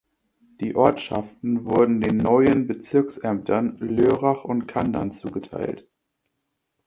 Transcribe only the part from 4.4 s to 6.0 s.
und Kandern zugeteilt.